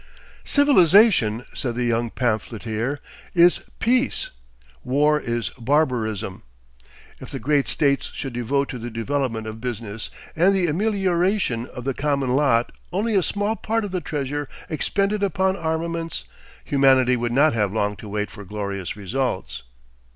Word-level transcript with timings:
"Civilization," 0.43 1.45
said 1.53 1.75
the 1.75 1.83
young 1.83 2.09
pamphleteer, 2.09 2.99
"is 3.35 3.59
peace; 3.77 4.31
war 4.83 5.19
is 5.19 5.49
barbarism. 5.59 6.41
If 7.19 7.29
the 7.29 7.37
great 7.37 7.67
states 7.67 8.09
should 8.11 8.33
devote 8.33 8.67
to 8.69 8.79
the 8.79 8.89
development 8.89 9.45
of 9.45 9.61
business 9.61 10.09
and 10.35 10.55
the 10.55 10.65
amelioration 10.65 11.67
of 11.67 11.83
the 11.83 11.93
common 11.93 12.35
lot 12.35 12.71
only 12.91 13.13
a 13.13 13.21
small 13.21 13.55
part 13.55 13.85
of 13.85 13.91
the 13.91 14.01
treasure 14.01 14.49
expended 14.71 15.21
upon 15.21 15.55
armaments, 15.55 16.23
humanity 16.65 17.15
would 17.15 17.31
not 17.31 17.53
have 17.53 17.71
long 17.71 17.95
to 17.97 18.09
wait 18.09 18.31
for 18.31 18.43
glorious 18.43 18.95
results." 18.95 19.61